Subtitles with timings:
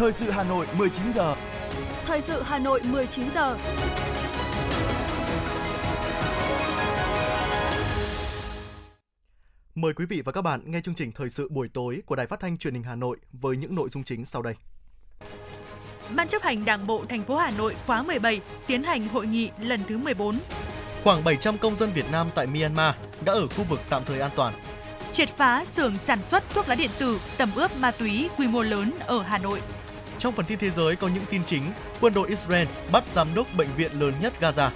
[0.00, 1.34] Thời sự Hà Nội 19 giờ.
[2.04, 3.58] Thời sự Hà Nội 19 giờ.
[9.74, 12.26] Mời quý vị và các bạn nghe chương trình thời sự buổi tối của Đài
[12.26, 14.54] Phát thanh Truyền hình Hà Nội với những nội dung chính sau đây.
[16.14, 19.50] Ban chấp hành Đảng bộ thành phố Hà Nội khóa 17 tiến hành hội nghị
[19.60, 20.38] lần thứ 14.
[21.04, 22.94] Khoảng 700 công dân Việt Nam tại Myanmar
[23.24, 24.54] đã ở khu vực tạm thời an toàn.
[25.12, 28.62] Triệt phá xưởng sản xuất thuốc lá điện tử tầm ướp ma túy quy mô
[28.62, 29.60] lớn ở Hà Nội.
[30.20, 31.62] Trong phần tin thế giới có những tin chính,
[32.00, 34.70] quân đội Israel bắt giám đốc bệnh viện lớn nhất Gaza.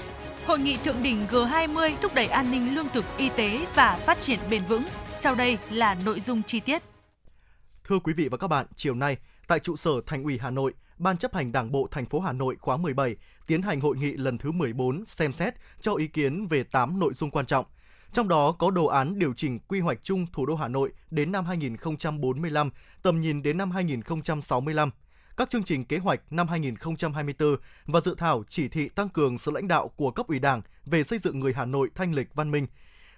[0.46, 4.20] Hội nghị thượng đỉnh G20 thúc đẩy an ninh lương thực, y tế và phát
[4.20, 4.82] triển bền vững.
[5.14, 6.82] Sau đây là nội dung chi tiết.
[7.84, 9.16] Thưa quý vị và các bạn, chiều nay
[9.48, 12.32] tại trụ sở Thành ủy Hà Nội, Ban chấp hành Đảng bộ thành phố Hà
[12.32, 13.16] Nội khóa 17
[13.46, 17.14] tiến hành hội nghị lần thứ 14 xem xét cho ý kiến về 8 nội
[17.14, 17.64] dung quan trọng.
[18.12, 21.32] Trong đó có đồ án điều chỉnh quy hoạch chung thủ đô Hà Nội đến
[21.32, 22.70] năm 2045,
[23.02, 24.91] tầm nhìn đến năm 2065,
[25.36, 29.50] các chương trình kế hoạch năm 2024 và dự thảo chỉ thị tăng cường sự
[29.50, 32.50] lãnh đạo của cấp ủy Đảng về xây dựng người Hà Nội thanh lịch văn
[32.50, 32.66] minh.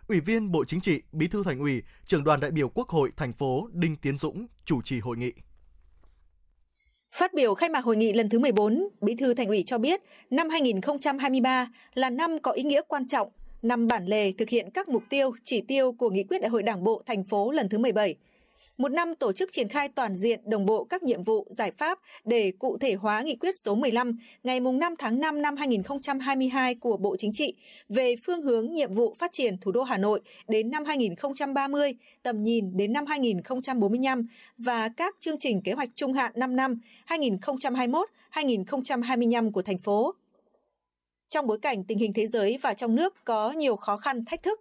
[0.08, 3.10] Ủy viên Bộ Chính trị, Bí thư Thành ủy, Trưởng đoàn đại biểu Quốc hội
[3.16, 5.32] thành phố Đinh Tiến Dũng chủ trì hội nghị.
[7.12, 10.00] Phát biểu khai mạc hội nghị lần thứ 14, Bí thư Thành ủy cho biết,
[10.30, 13.28] năm 2023 là năm có ý nghĩa quan trọng,
[13.62, 16.62] năm bản lề thực hiện các mục tiêu, chỉ tiêu của Nghị quyết Đại hội
[16.62, 18.16] Đảng bộ thành phố lần thứ 17
[18.78, 21.98] một năm tổ chức triển khai toàn diện đồng bộ các nhiệm vụ, giải pháp
[22.24, 26.96] để cụ thể hóa nghị quyết số 15 ngày 5 tháng 5 năm 2022 của
[26.96, 27.54] Bộ Chính trị
[27.88, 32.42] về phương hướng nhiệm vụ phát triển thủ đô Hà Nội đến năm 2030, tầm
[32.42, 34.26] nhìn đến năm 2045
[34.58, 40.14] và các chương trình kế hoạch trung hạn 5 năm 2021-2025 của thành phố.
[41.28, 44.42] Trong bối cảnh tình hình thế giới và trong nước có nhiều khó khăn, thách
[44.42, 44.60] thức,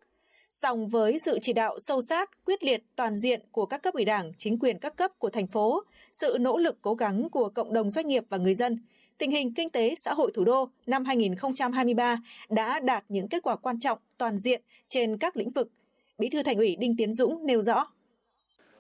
[0.50, 4.06] Song với sự chỉ đạo sâu sát, quyết liệt, toàn diện của các cấp ủy
[4.06, 7.74] đảng, chính quyền các cấp của thành phố, sự nỗ lực cố gắng của cộng
[7.74, 8.80] đồng doanh nghiệp và người dân,
[9.18, 12.18] tình hình kinh tế xã hội thủ đô năm 2023
[12.50, 15.70] đã đạt những kết quả quan trọng toàn diện trên các lĩnh vực.
[16.18, 17.88] Bí thư Thành ủy Đinh Tiến Dũng nêu rõ.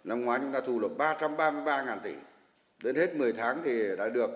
[0.03, 2.13] Năm ngoái chúng ta thu được 333.000 tỷ.
[2.83, 4.29] Đến hết 10 tháng thì đã được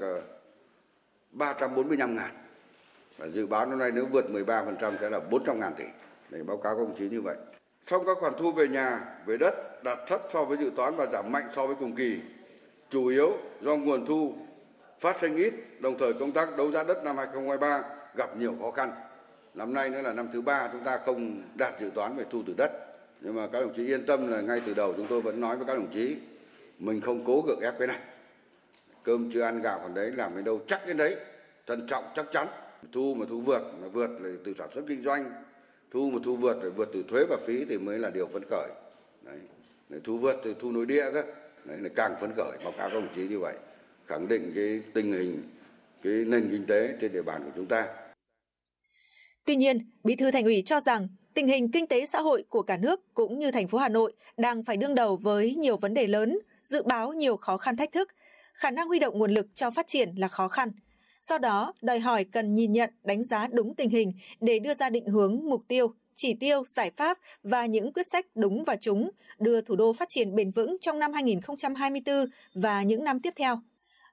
[1.32, 2.36] 345 ờ, ngàn.
[3.18, 5.86] Và dự báo năm nay nếu vượt 13% sẽ là 400 ngàn tỷ
[6.29, 7.35] để báo cáo các đồng chí như vậy.
[7.88, 11.06] Trong các khoản thu về nhà, về đất đạt thấp so với dự toán và
[11.13, 12.19] giảm mạnh so với cùng kỳ,
[12.90, 13.31] chủ yếu
[13.62, 14.34] do nguồn thu
[15.00, 17.84] phát sinh ít, đồng thời công tác đấu giá đất năm 2023
[18.16, 18.91] gặp nhiều khó khăn.
[19.53, 22.44] Năm nay nữa là năm thứ ba chúng ta không đạt dự toán về thu
[22.47, 22.72] từ đất.
[23.22, 25.57] Nhưng mà các đồng chí yên tâm là ngay từ đầu chúng tôi vẫn nói
[25.57, 26.17] với các đồng chí
[26.79, 28.00] mình không cố gượng ép cái này.
[29.03, 31.16] Cơm chưa ăn gạo còn đấy làm đến đâu chắc cái đấy.
[31.67, 32.47] Thận trọng chắc chắn.
[32.91, 35.31] Thu mà thu vượt mà vượt là từ sản xuất kinh doanh
[35.92, 38.44] thu mà thu vượt rồi vượt từ thuế và phí thì mới là điều phấn
[38.50, 38.70] khởi.
[39.22, 39.38] Đấy.
[40.04, 41.24] thu vượt từ thu nội địa cơ.
[41.66, 42.58] Đấy là càng phấn khởi.
[42.64, 43.56] Báo cáo các đồng chí như vậy
[44.10, 45.44] khẳng định cái tình hình
[46.04, 47.88] cái nền kinh tế trên địa bàn của chúng ta.
[49.46, 52.62] Tuy nhiên, Bí thư Thành ủy cho rằng tình hình kinh tế xã hội của
[52.62, 55.94] cả nước cũng như thành phố Hà Nội đang phải đương đầu với nhiều vấn
[55.94, 58.10] đề lớn, dự báo nhiều khó khăn thách thức,
[58.54, 60.70] khả năng huy động nguồn lực cho phát triển là khó khăn.
[61.22, 64.90] Do đó, đòi hỏi cần nhìn nhận, đánh giá đúng tình hình để đưa ra
[64.90, 69.09] định hướng, mục tiêu, chỉ tiêu, giải pháp và những quyết sách đúng và trúng,
[69.40, 73.59] đưa thủ đô phát triển bền vững trong năm 2024 và những năm tiếp theo.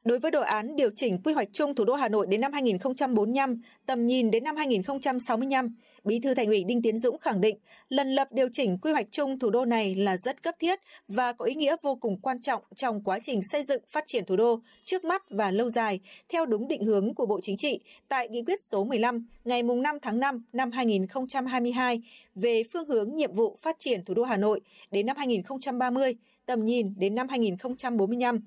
[0.06, 2.53] Đối với đồ án điều chỉnh quy hoạch chung thủ đô Hà Nội đến năm
[2.53, 7.59] 2045, tầm nhìn đến năm 2065, Bí thư Thành ủy Đinh Tiến Dũng khẳng định,
[7.89, 10.78] lần lập điều chỉnh quy hoạch chung thủ đô này là rất cấp thiết
[11.09, 14.25] và có ý nghĩa vô cùng quan trọng trong quá trình xây dựng phát triển
[14.25, 17.81] thủ đô trước mắt và lâu dài theo đúng định hướng của Bộ Chính trị
[18.09, 22.03] tại nghị quyết số 15 ngày 5 tháng 5 năm 2022
[22.34, 26.15] về phương hướng nhiệm vụ phát triển thủ đô Hà Nội đến năm 2030,
[26.47, 28.41] tầm nhìn đến năm 2045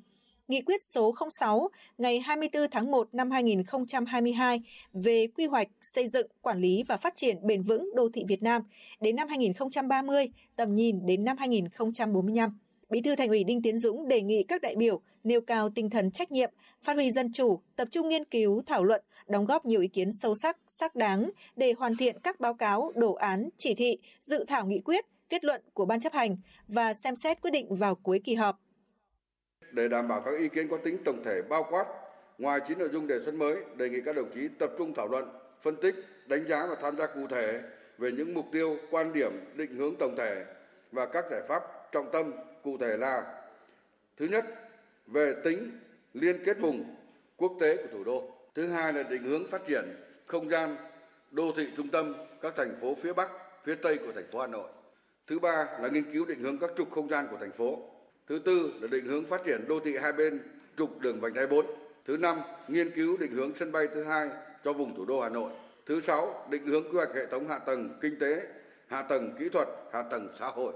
[0.50, 4.62] Nghị quyết số 06 ngày 24 tháng 1 năm 2022
[4.94, 8.44] về quy hoạch xây dựng, quản lý và phát triển bền vững đô thị Việt
[8.44, 8.62] Nam
[9.02, 12.58] đến năm 2030, tầm nhìn đến năm 2045.
[12.90, 15.90] Bí thư Thành ủy Đinh Tiến Dũng đề nghị các đại biểu nêu cao tinh
[15.90, 16.50] thần trách nhiệm,
[16.82, 20.12] phát huy dân chủ, tập trung nghiên cứu, thảo luận, đóng góp nhiều ý kiến
[20.12, 24.46] sâu sắc, xác đáng để hoàn thiện các báo cáo, đồ án, chỉ thị, dự
[24.48, 26.38] thảo nghị quyết, kết luận của ban chấp hành
[26.68, 28.60] và xem xét quyết định vào cuối kỳ họp
[29.72, 31.86] để đảm bảo các ý kiến có tính tổng thể bao quát.
[32.38, 35.08] Ngoài chín nội dung đề xuất mới, đề nghị các đồng chí tập trung thảo
[35.08, 35.30] luận,
[35.62, 35.96] phân tích,
[36.26, 37.62] đánh giá và tham gia cụ thể
[37.98, 40.46] về những mục tiêu, quan điểm, định hướng tổng thể
[40.92, 42.34] và các giải pháp trọng tâm
[42.64, 43.40] cụ thể là
[44.18, 44.46] Thứ nhất,
[45.08, 45.80] về tính
[46.14, 46.96] liên kết vùng
[47.38, 48.32] quốc tế của thủ đô.
[48.56, 49.84] Thứ hai là định hướng phát triển
[50.26, 50.78] không gian
[51.32, 53.30] đô thị trung tâm các thành phố phía Bắc,
[53.64, 54.70] phía Tây của thành phố Hà Nội.
[55.28, 57.80] Thứ ba là nghiên cứu định hướng các trục không gian của thành phố.
[58.30, 60.40] Thứ tư là định hướng phát triển đô thị hai bên
[60.78, 61.66] trục đường vành đai 4.
[62.06, 64.30] Thứ năm, nghiên cứu định hướng sân bay thứ hai
[64.64, 65.52] cho vùng thủ đô Hà Nội.
[65.86, 68.48] Thứ sáu, định hướng quy hoạch hệ thống hạ tầng kinh tế,
[68.88, 70.74] hạ tầng kỹ thuật, hạ tầng xã hội.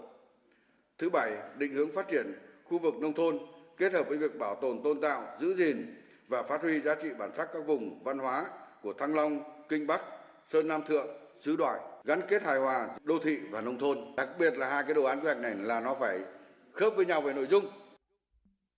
[0.97, 2.33] Thứ bảy, định hướng phát triển
[2.63, 3.39] khu vực nông thôn
[3.77, 5.95] kết hợp với việc bảo tồn tôn tạo, giữ gìn
[6.27, 8.45] và phát huy giá trị bản sắc các vùng văn hóa
[8.81, 10.01] của Thăng Long, Kinh Bắc,
[10.51, 11.07] Sơn Nam Thượng,
[11.41, 13.97] xứ đoài gắn kết hài hòa đô thị và nông thôn.
[14.17, 16.19] Đặc biệt là hai cái đồ án quy hoạch này là nó phải
[16.73, 17.65] khớp với nhau về nội dung.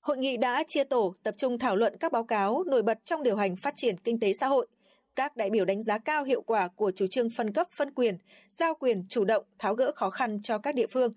[0.01, 3.24] Hội nghị đã chia tổ tập trung thảo luận các báo cáo nổi bật trong
[3.24, 4.68] điều hành phát triển kinh tế xã hội.
[5.15, 8.18] Các đại biểu đánh giá cao hiệu quả của chủ trương phân cấp phân quyền,
[8.47, 11.12] giao quyền chủ động tháo gỡ khó khăn cho các địa phương.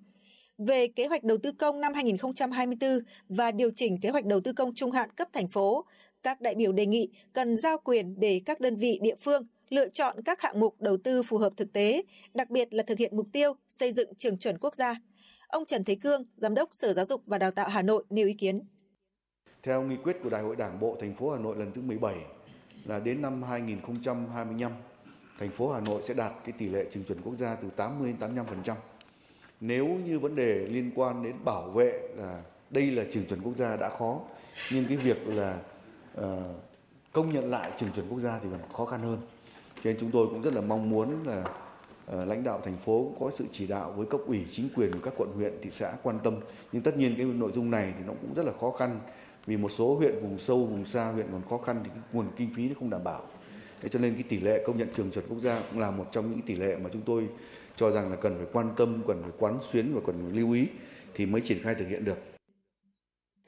[0.58, 2.98] Về kế hoạch đầu tư công năm 2024
[3.28, 5.84] và điều chỉnh kế hoạch đầu tư công trung hạn cấp thành phố,
[6.22, 9.88] các đại biểu đề nghị cần giao quyền để các đơn vị địa phương lựa
[9.88, 12.02] chọn các hạng mục đầu tư phù hợp thực tế,
[12.34, 14.94] đặc biệt là thực hiện mục tiêu xây dựng trường chuẩn quốc gia.
[15.48, 18.26] Ông Trần Thế Cương, Giám đốc Sở Giáo dục và Đào tạo Hà Nội nêu
[18.26, 18.60] ý kiến.
[19.62, 22.16] Theo nghị quyết của Đại hội Đảng bộ thành phố Hà Nội lần thứ 17
[22.84, 24.72] là đến năm 2025,
[25.38, 28.14] thành phố Hà Nội sẽ đạt cái tỷ lệ trường chuẩn quốc gia từ 80
[28.20, 28.34] đến
[28.64, 28.74] 85%.
[29.60, 33.56] Nếu như vấn đề liên quan đến bảo vệ là đây là trường chuẩn quốc
[33.56, 34.20] gia đã khó,
[34.72, 35.60] nhưng cái việc là
[36.20, 36.24] uh,
[37.12, 39.18] công nhận lại trường chuẩn quốc gia thì còn khó khăn hơn.
[39.74, 41.67] Cho nên chúng tôi cũng rất là mong muốn là uh,
[42.10, 44.92] Ờ, lãnh đạo thành phố cũng có sự chỉ đạo với cấp ủy chính quyền
[44.92, 46.34] của các quận huyện thị xã quan tâm.
[46.72, 49.00] Nhưng tất nhiên cái nội dung này thì nó cũng rất là khó khăn
[49.46, 52.26] vì một số huyện vùng sâu vùng xa huyện còn khó khăn thì cái nguồn
[52.36, 53.22] kinh phí nó không đảm bảo.
[53.80, 56.04] Thế cho nên cái tỷ lệ công nhận trường chuẩn quốc gia cũng là một
[56.12, 57.28] trong những tỷ lệ mà chúng tôi
[57.76, 60.52] cho rằng là cần phải quan tâm, cần phải quán xuyến và cần phải lưu
[60.52, 60.66] ý
[61.14, 62.37] thì mới triển khai thực hiện được.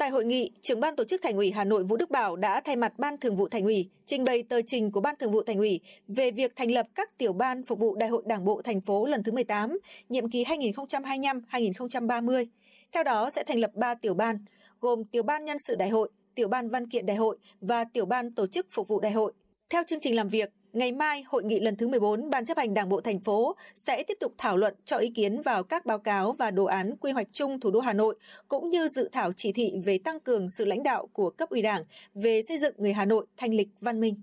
[0.00, 2.61] Tại hội nghị, trưởng ban tổ chức Thành ủy Hà Nội Vũ Đức Bảo đã
[2.61, 5.43] thay mặt Ban Thường vụ Thành ủy trình bày tờ trình của Ban Thường vụ
[5.43, 8.62] Thành ủy về việc thành lập các tiểu ban phục vụ Đại hội Đảng bộ
[8.62, 12.47] thành phố lần thứ 18, nhiệm kỳ 2025-2030.
[12.93, 14.44] Theo đó sẽ thành lập 3 tiểu ban,
[14.81, 18.06] gồm tiểu ban nhân sự đại hội, tiểu ban văn kiện đại hội và tiểu
[18.06, 19.32] ban tổ chức phục vụ đại hội.
[19.70, 22.75] Theo chương trình làm việc, Ngày mai, hội nghị lần thứ 14 Ban chấp hành
[22.75, 25.99] Đảng bộ thành phố sẽ tiếp tục thảo luận cho ý kiến vào các báo
[25.99, 28.17] cáo và đồ án quy hoạch chung thủ đô Hà Nội
[28.49, 31.62] cũng như dự thảo chỉ thị về tăng cường sự lãnh đạo của cấp ủy
[31.62, 31.82] Đảng
[32.14, 34.14] về xây dựng người Hà Nội thanh lịch văn minh.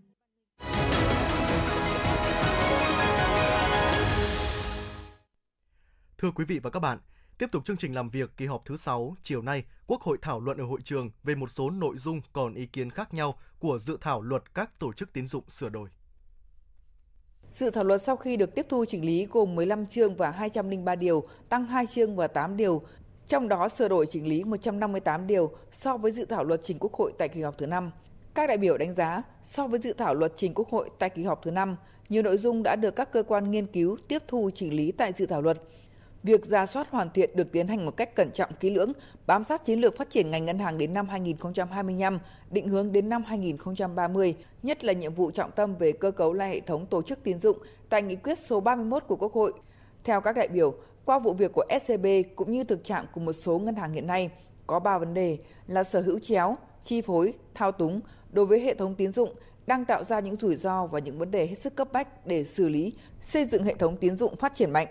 [6.17, 6.99] Thưa quý vị và các bạn,
[7.37, 10.39] Tiếp tục chương trình làm việc kỳ họp thứ 6, chiều nay, Quốc hội thảo
[10.39, 13.79] luận ở hội trường về một số nội dung còn ý kiến khác nhau của
[13.79, 15.89] dự thảo luật các tổ chức tín dụng sửa đổi.
[17.49, 20.95] Dự thảo luật sau khi được tiếp thu chỉnh lý gồm 15 chương và 203
[20.95, 22.81] điều, tăng 2 chương và 8 điều,
[23.27, 26.93] trong đó sửa đổi chỉnh lý 158 điều so với dự thảo luật trình Quốc
[26.93, 27.91] hội tại kỳ họp thứ 5.
[28.33, 31.23] Các đại biểu đánh giá, so với dự thảo luật trình Quốc hội tại kỳ
[31.23, 31.75] họp thứ 5,
[32.09, 35.13] nhiều nội dung đã được các cơ quan nghiên cứu tiếp thu chỉnh lý tại
[35.17, 35.57] dự thảo luật,
[36.23, 38.93] Việc ra soát hoàn thiện được tiến hành một cách cẩn trọng kỹ lưỡng,
[39.27, 42.19] bám sát chiến lược phát triển ngành ngân hàng đến năm 2025,
[42.51, 46.49] định hướng đến năm 2030, nhất là nhiệm vụ trọng tâm về cơ cấu lại
[46.49, 47.57] hệ thống tổ chức tín dụng
[47.89, 49.53] tại nghị quyết số 31 của Quốc hội.
[50.03, 50.73] Theo các đại biểu,
[51.05, 52.05] qua vụ việc của SCB
[52.35, 54.29] cũng như thực trạng của một số ngân hàng hiện nay,
[54.67, 55.37] có 3 vấn đề
[55.67, 59.33] là sở hữu chéo, chi phối, thao túng đối với hệ thống tín dụng
[59.67, 62.43] đang tạo ra những rủi ro và những vấn đề hết sức cấp bách để
[62.43, 64.87] xử lý, xây dựng hệ thống tín dụng phát triển mạnh.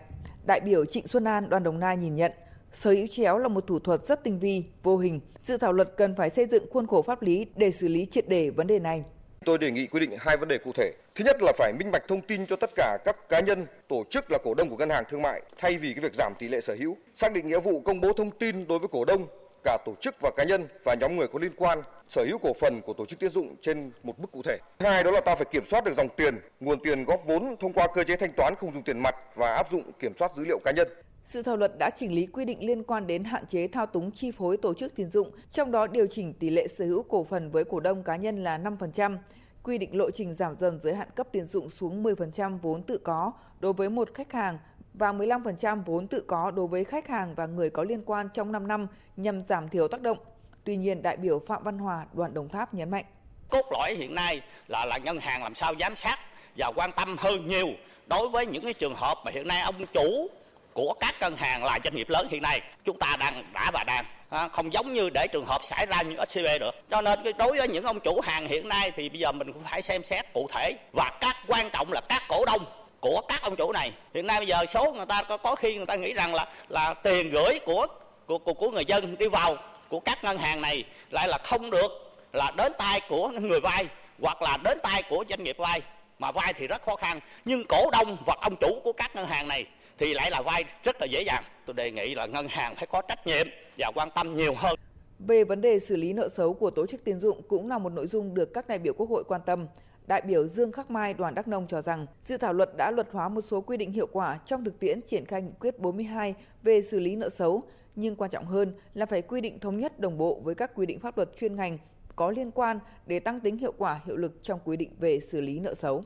[0.46, 2.32] Đại biểu Trịnh Xuân An, đoàn Đồng Nai nhìn nhận,
[2.72, 5.20] sở hữu chéo là một thủ thuật rất tinh vi, vô hình.
[5.42, 8.28] Dự thảo luật cần phải xây dựng khuôn khổ pháp lý để xử lý triệt
[8.28, 9.04] đề vấn đề này.
[9.44, 10.92] Tôi đề nghị quy định hai vấn đề cụ thể.
[11.14, 14.04] Thứ nhất là phải minh bạch thông tin cho tất cả các cá nhân, tổ
[14.10, 16.48] chức là cổ đông của ngân hàng thương mại thay vì cái việc giảm tỷ
[16.48, 16.96] lệ sở hữu.
[17.14, 19.26] Xác định nghĩa vụ công bố thông tin đối với cổ đông,
[19.66, 22.52] cả tổ chức và cá nhân và nhóm người có liên quan sở hữu cổ
[22.60, 24.58] phần của tổ chức tín dụng trên một mức cụ thể.
[24.80, 27.72] Hai đó là ta phải kiểm soát được dòng tiền, nguồn tiền góp vốn thông
[27.72, 30.44] qua cơ chế thanh toán không dùng tiền mặt và áp dụng kiểm soát dữ
[30.44, 30.88] liệu cá nhân.
[31.22, 34.10] Sự thảo luật đã chỉnh lý quy định liên quan đến hạn chế thao túng
[34.10, 37.24] chi phối tổ chức tín dụng, trong đó điều chỉnh tỷ lệ sở hữu cổ
[37.24, 39.18] phần với cổ đông cá nhân là 5%,
[39.62, 42.98] quy định lộ trình giảm dần giới hạn cấp tín dụng xuống 10% vốn tự
[42.98, 44.58] có đối với một khách hàng
[44.98, 48.52] và 15% vốn tự có đối với khách hàng và người có liên quan trong
[48.52, 48.86] 5 năm
[49.16, 50.18] nhằm giảm thiểu tác động.
[50.64, 53.04] Tuy nhiên, đại biểu Phạm Văn Hòa, đoàn Đồng Tháp nhấn mạnh.
[53.48, 56.18] Cốt lõi hiện nay là là ngân hàng làm sao giám sát
[56.56, 57.68] và quan tâm hơn nhiều
[58.06, 60.28] đối với những cái trường hợp mà hiện nay ông chủ
[60.72, 63.84] của các ngân hàng là doanh nghiệp lớn hiện nay chúng ta đang đã và
[63.84, 64.04] đang
[64.52, 67.68] không giống như để trường hợp xảy ra như SCB được cho nên đối với
[67.68, 70.46] những ông chủ hàng hiện nay thì bây giờ mình cũng phải xem xét cụ
[70.52, 72.64] thể và các quan trọng là các cổ đông
[73.00, 73.92] của các ông chủ này.
[74.14, 76.48] Hiện nay bây giờ số người ta có, có khi người ta nghĩ rằng là
[76.68, 77.86] là tiền gửi của
[78.26, 79.56] của của, của người dân đi vào
[79.88, 83.86] của các ngân hàng này lại là không được là đến tay của người vay
[84.20, 85.82] hoặc là đến tay của doanh nghiệp vay.
[86.18, 89.26] Mà vay thì rất khó khăn nhưng cổ đông hoặc ông chủ của các ngân
[89.26, 89.64] hàng này
[89.98, 91.44] thì lại là vay rất là dễ dàng.
[91.66, 93.46] Tôi đề nghị là ngân hàng phải có trách nhiệm
[93.78, 94.76] và quan tâm nhiều hơn.
[95.18, 97.92] Về vấn đề xử lý nợ xấu của tổ chức tín dụng cũng là một
[97.92, 99.66] nội dung được các đại biểu Quốc hội quan tâm.
[100.06, 103.08] Đại biểu Dương Khắc Mai đoàn Đắk Nông cho rằng dự thảo luật đã luật
[103.12, 106.34] hóa một số quy định hiệu quả trong thực tiễn triển khai nghị quyết 42
[106.62, 107.62] về xử lý nợ xấu,
[107.96, 110.86] nhưng quan trọng hơn là phải quy định thống nhất đồng bộ với các quy
[110.86, 111.78] định pháp luật chuyên ngành
[112.16, 115.40] có liên quan để tăng tính hiệu quả hiệu lực trong quy định về xử
[115.40, 116.04] lý nợ xấu.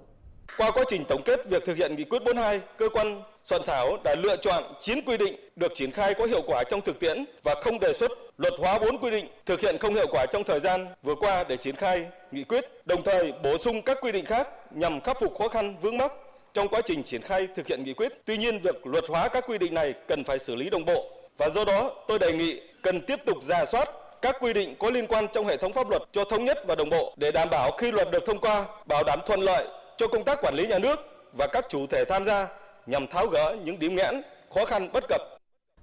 [0.56, 3.96] Qua quá trình tổng kết việc thực hiện nghị quyết 42, cơ quan soạn thảo
[4.04, 7.24] đã lựa chọn 9 quy định được triển khai có hiệu quả trong thực tiễn
[7.42, 10.44] và không đề xuất luật hóa 4 quy định thực hiện không hiệu quả trong
[10.44, 14.12] thời gian vừa qua để triển khai nghị quyết, đồng thời bổ sung các quy
[14.12, 16.12] định khác nhằm khắc phục khó khăn vướng mắc
[16.54, 18.12] trong quá trình triển khai thực hiện nghị quyết.
[18.24, 21.10] Tuy nhiên, việc luật hóa các quy định này cần phải xử lý đồng bộ
[21.38, 23.90] và do đó tôi đề nghị cần tiếp tục giả soát
[24.22, 26.74] các quy định có liên quan trong hệ thống pháp luật cho thống nhất và
[26.74, 29.66] đồng bộ để đảm bảo khi luật được thông qua bảo đảm thuận lợi
[29.96, 31.00] cho công tác quản lý nhà nước
[31.38, 32.48] và các chủ thể tham gia
[32.86, 34.22] nhằm tháo gỡ những điểm nghẽn,
[34.54, 35.39] khó khăn bất cập.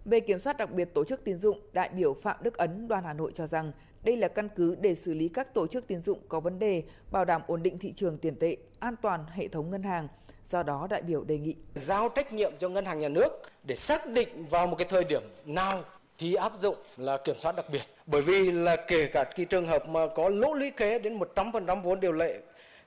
[0.07, 3.03] Về kiểm soát đặc biệt tổ chức tín dụng, đại biểu Phạm Đức Ấn đoàn
[3.03, 3.71] Hà Nội cho rằng
[4.03, 6.83] đây là căn cứ để xử lý các tổ chức tín dụng có vấn đề,
[7.11, 10.07] bảo đảm ổn định thị trường tiền tệ, an toàn hệ thống ngân hàng.
[10.43, 13.29] Do đó đại biểu đề nghị giao trách nhiệm cho ngân hàng nhà nước
[13.63, 15.83] để xác định vào một cái thời điểm nào
[16.17, 17.81] thì áp dụng là kiểm soát đặc biệt.
[18.05, 21.81] Bởi vì là kể cả cái trường hợp mà có lỗ lý kế đến 100%
[21.81, 22.39] vốn điều lệ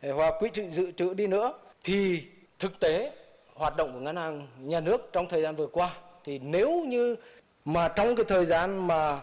[0.02, 1.52] hoặc quỹ dự dự trữ đi nữa
[1.84, 2.22] thì
[2.58, 3.12] thực tế
[3.54, 7.16] hoạt động của ngân hàng nhà nước trong thời gian vừa qua thì nếu như
[7.64, 9.20] mà trong cái thời gian mà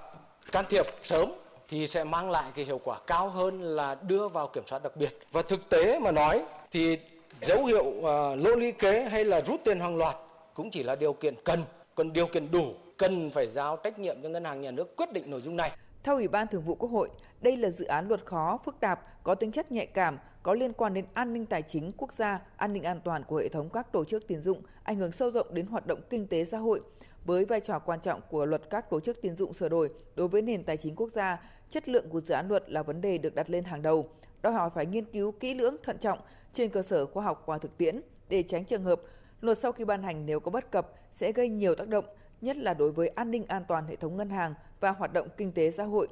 [0.51, 1.31] can thiệp sớm
[1.67, 4.95] thì sẽ mang lại cái hiệu quả cao hơn là đưa vào kiểm soát đặc
[4.95, 5.19] biệt.
[5.31, 6.97] Và thực tế mà nói thì
[7.41, 10.15] dấu hiệu à, uh, lỗ lý kế hay là rút tiền hàng loạt
[10.53, 11.63] cũng chỉ là điều kiện cần.
[11.95, 15.13] Còn điều kiện đủ cần phải giao trách nhiệm cho ngân hàng nhà nước quyết
[15.13, 15.71] định nội dung này.
[16.03, 17.09] Theo Ủy ban Thường vụ Quốc hội,
[17.41, 20.73] đây là dự án luật khó, phức tạp, có tính chất nhạy cảm, có liên
[20.73, 23.69] quan đến an ninh tài chính quốc gia, an ninh an toàn của hệ thống
[23.69, 26.57] các tổ chức tín dụng, ảnh hưởng sâu rộng đến hoạt động kinh tế xã
[26.57, 26.81] hội.
[27.25, 30.27] Với vai trò quan trọng của luật các tổ chức tín dụng sửa đổi đối
[30.27, 33.17] với nền tài chính quốc gia, chất lượng của dự án luật là vấn đề
[33.17, 34.09] được đặt lên hàng đầu,
[34.41, 36.19] đòi hỏi phải nghiên cứu kỹ lưỡng, thận trọng
[36.53, 39.01] trên cơ sở khoa học và thực tiễn để tránh trường hợp
[39.41, 42.05] luật sau khi ban hành nếu có bất cập sẽ gây nhiều tác động,
[42.41, 45.27] nhất là đối với an ninh an toàn hệ thống ngân hàng và hoạt động
[45.37, 46.07] kinh tế xã hội.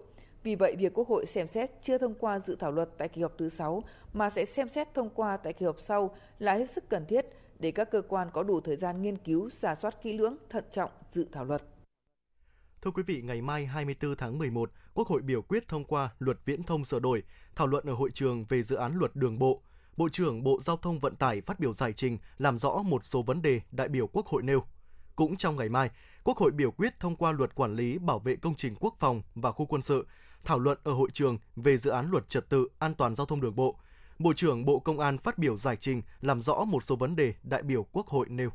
[0.45, 3.21] Vì vậy, việc Quốc hội xem xét chưa thông qua dự thảo luật tại kỳ
[3.21, 3.83] họp thứ 6
[4.13, 7.25] mà sẽ xem xét thông qua tại kỳ họp sau là hết sức cần thiết
[7.59, 10.63] để các cơ quan có đủ thời gian nghiên cứu, giả soát kỹ lưỡng, thận
[10.71, 11.63] trọng dự thảo luật.
[12.81, 16.37] Thưa quý vị, ngày mai 24 tháng 11, Quốc hội biểu quyết thông qua luật
[16.45, 17.23] viễn thông sửa đổi,
[17.55, 19.61] thảo luận ở hội trường về dự án luật đường bộ.
[19.97, 23.21] Bộ trưởng Bộ Giao thông Vận tải phát biểu giải trình làm rõ một số
[23.21, 24.63] vấn đề đại biểu Quốc hội nêu.
[25.15, 25.89] Cũng trong ngày mai,
[26.23, 29.21] Quốc hội biểu quyết thông qua luật quản lý bảo vệ công trình quốc phòng
[29.35, 30.05] và khu quân sự,
[30.45, 33.41] thảo luận ở hội trường về dự án luật trật tự an toàn giao thông
[33.41, 33.75] đường bộ.
[34.19, 37.33] Bộ trưởng Bộ Công an phát biểu giải trình làm rõ một số vấn đề
[37.43, 38.49] đại biểu Quốc hội nêu.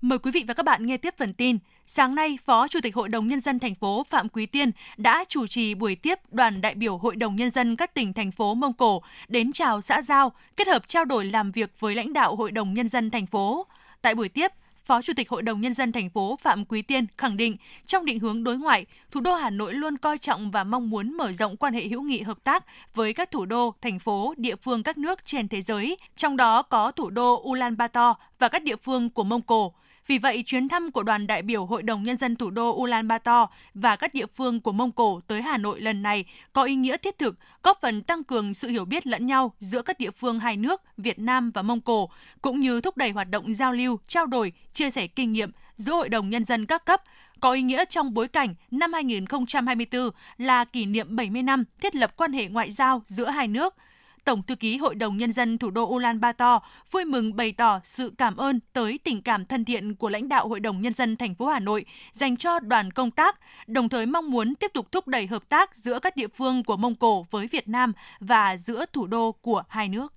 [0.00, 1.58] Mời quý vị và các bạn nghe tiếp phần tin.
[1.86, 5.24] Sáng nay, Phó Chủ tịch Hội đồng Nhân dân thành phố Phạm Quý Tiên đã
[5.28, 8.54] chủ trì buổi tiếp đoàn đại biểu Hội đồng Nhân dân các tỉnh, thành phố
[8.54, 12.36] Mông Cổ đến chào xã Giao, kết hợp trao đổi làm việc với lãnh đạo
[12.36, 13.66] Hội đồng Nhân dân thành phố.
[14.02, 14.52] Tại buổi tiếp,
[14.90, 17.56] Phó Chủ tịch Hội đồng Nhân dân thành phố Phạm Quý Tiên khẳng định
[17.86, 21.16] trong định hướng đối ngoại, thủ đô Hà Nội luôn coi trọng và mong muốn
[21.16, 24.56] mở rộng quan hệ hữu nghị hợp tác với các thủ đô, thành phố, địa
[24.56, 28.76] phương các nước trên thế giới, trong đó có thủ đô Ulaanbaatar và các địa
[28.76, 29.74] phương của Mông Cổ.
[30.06, 33.48] Vì vậy, chuyến thăm của đoàn đại biểu Hội đồng Nhân dân thủ đô Ulaanbaatar
[33.74, 36.96] và các địa phương của Mông Cổ tới Hà Nội lần này có ý nghĩa
[36.96, 40.40] thiết thực, góp phần tăng cường sự hiểu biết lẫn nhau giữa các địa phương
[40.40, 42.10] hai nước Việt Nam và Mông Cổ,
[42.42, 45.92] cũng như thúc đẩy hoạt động giao lưu, trao đổi, chia sẻ kinh nghiệm giữa
[45.92, 47.02] Hội đồng Nhân dân các cấp,
[47.40, 52.16] có ý nghĩa trong bối cảnh năm 2024 là kỷ niệm 70 năm thiết lập
[52.16, 53.74] quan hệ ngoại giao giữa hai nước–
[54.24, 58.12] Tổng thư ký Hội đồng Nhân dân thủ đô Ulaanbaatar vui mừng bày tỏ sự
[58.18, 61.34] cảm ơn tới tình cảm thân thiện của lãnh đạo Hội đồng Nhân dân thành
[61.34, 65.08] phố Hà Nội dành cho đoàn công tác, đồng thời mong muốn tiếp tục thúc
[65.08, 68.84] đẩy hợp tác giữa các địa phương của Mông Cổ với Việt Nam và giữa
[68.92, 70.12] thủ đô của hai nước.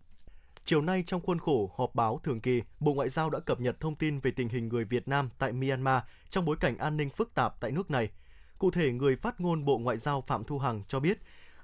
[0.66, 3.80] Chiều nay trong khuôn khổ họp báo thường kỳ, Bộ Ngoại giao đã cập nhật
[3.80, 7.10] thông tin về tình hình người Việt Nam tại Myanmar trong bối cảnh an ninh
[7.10, 8.10] phức tạp tại nước này.
[8.58, 11.20] Cụ thể, người phát ngôn Bộ Ngoại giao Phạm Thu Hằng cho biết,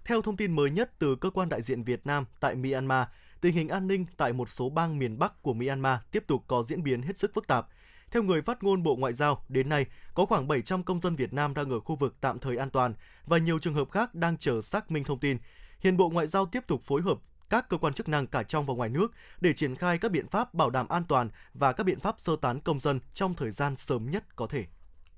[0.05, 3.07] theo thông tin mới nhất từ cơ quan đại diện Việt Nam tại Myanmar,
[3.41, 6.63] tình hình an ninh tại một số bang miền Bắc của Myanmar tiếp tục có
[6.63, 7.67] diễn biến hết sức phức tạp.
[8.11, 11.33] Theo người phát ngôn Bộ Ngoại giao, đến nay có khoảng 700 công dân Việt
[11.33, 12.93] Nam đang ở khu vực tạm thời an toàn
[13.25, 15.37] và nhiều trường hợp khác đang chờ xác minh thông tin.
[15.79, 18.65] Hiện Bộ Ngoại giao tiếp tục phối hợp các cơ quan chức năng cả trong
[18.65, 21.83] và ngoài nước để triển khai các biện pháp bảo đảm an toàn và các
[21.83, 24.65] biện pháp sơ tán công dân trong thời gian sớm nhất có thể.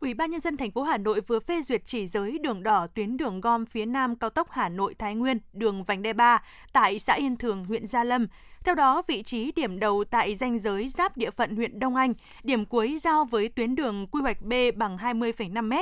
[0.01, 2.87] Ủy ban nhân dân thành phố Hà Nội vừa phê duyệt chỉ giới đường đỏ
[2.87, 6.43] tuyến đường gom phía Nam cao tốc Hà Nội Thái Nguyên, đường vành đai 3
[6.73, 8.27] tại xã Yên Thường, huyện Gia Lâm.
[8.63, 12.13] Theo đó, vị trí điểm đầu tại danh giới giáp địa phận huyện Đông Anh,
[12.43, 15.73] điểm cuối giao với tuyến đường quy hoạch B bằng 20,5 m,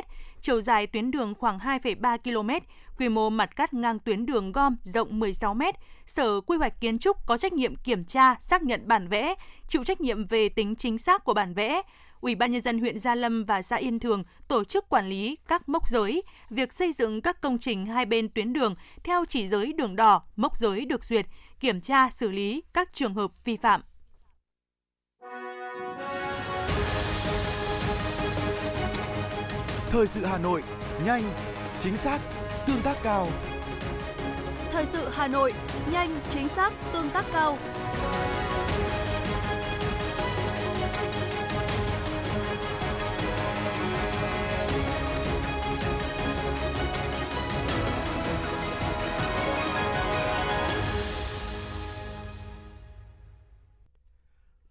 [0.42, 2.66] chiều dài tuyến đường khoảng 2,3 km,
[2.98, 5.62] quy mô mặt cắt ngang tuyến đường gom rộng 16 m.
[6.08, 9.36] Sở Quy hoạch Kiến trúc có trách nhiệm kiểm tra, xác nhận bản vẽ,
[9.68, 11.82] chịu trách nhiệm về tính chính xác của bản vẽ,
[12.22, 15.38] Ủy ban nhân dân huyện Gia Lâm và xã Yên Thường tổ chức quản lý
[15.48, 19.48] các mốc giới, việc xây dựng các công trình hai bên tuyến đường theo chỉ
[19.48, 21.26] giới đường đỏ, mốc giới được duyệt,
[21.60, 23.82] kiểm tra xử lý các trường hợp vi phạm.
[29.90, 30.64] Thời sự Hà Nội,
[31.06, 31.24] nhanh,
[31.80, 32.20] chính xác,
[32.68, 33.28] tương tác cao.
[34.72, 35.54] Thời sự Hà Nội,
[35.92, 37.58] nhanh, chính xác, tương tác cao.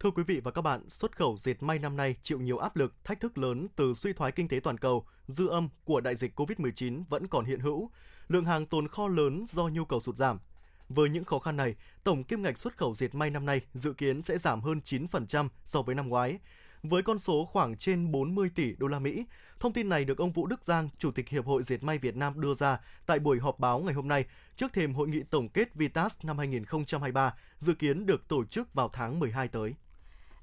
[0.09, 2.77] Thưa quý vị và các bạn, xuất khẩu dệt may năm nay chịu nhiều áp
[2.77, 6.17] lực, thách thức lớn từ suy thoái kinh tế toàn cầu, dư âm của đại
[6.17, 7.91] dịch COVID-19 vẫn còn hiện hữu,
[8.29, 10.38] lượng hàng tồn kho lớn do nhu cầu sụt giảm.
[10.88, 11.75] Với những khó khăn này,
[12.05, 15.49] tổng kim ngạch xuất khẩu dệt may năm nay dự kiến sẽ giảm hơn 9%
[15.65, 16.38] so với năm ngoái,
[16.83, 19.27] với con số khoảng trên 40 tỷ đô la Mỹ.
[19.61, 22.17] Thông tin này được ông Vũ Đức Giang, Chủ tịch Hiệp hội Dệt may Việt
[22.17, 24.25] Nam đưa ra tại buổi họp báo ngày hôm nay
[24.57, 28.91] trước thềm hội nghị tổng kết Vitas năm 2023 dự kiến được tổ chức vào
[28.93, 29.75] tháng 12 tới.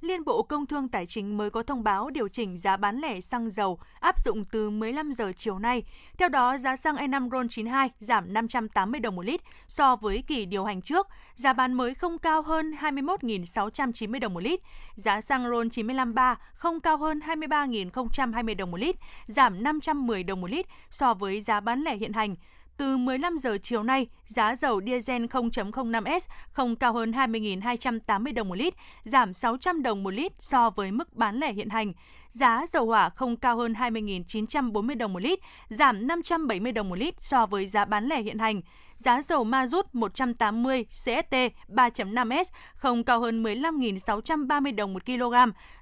[0.05, 3.21] Liên Bộ Công Thương Tài chính mới có thông báo điều chỉnh giá bán lẻ
[3.21, 5.83] xăng dầu áp dụng từ 15 giờ chiều nay.
[6.17, 10.63] Theo đó, giá xăng E5 RON92 giảm 580 đồng một lít so với kỳ điều
[10.63, 11.07] hành trước.
[11.35, 14.59] Giá bán mới không cao hơn 21.690 đồng một lít.
[14.95, 18.95] Giá xăng RON953 không cao hơn 23.020 đồng một lít,
[19.27, 22.35] giảm 510 đồng một lít so với giá bán lẻ hiện hành.
[22.77, 26.19] Từ 15 giờ chiều nay, giá dầu diesel 0.05S
[26.51, 31.13] không cao hơn 20.280 đồng một lít, giảm 600 đồng một lít so với mức
[31.13, 31.93] bán lẻ hiện hành.
[32.29, 35.39] Giá dầu hỏa không cao hơn 20.940 đồng một lít,
[35.69, 38.61] giảm 570 đồng một lít so với giá bán lẻ hiện hành.
[38.97, 41.35] Giá dầu ma rút 180 CST
[41.67, 42.45] 3.5S
[42.75, 45.35] không cao hơn 15.630 đồng một kg,